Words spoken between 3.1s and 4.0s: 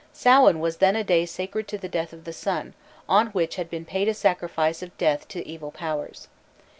which had been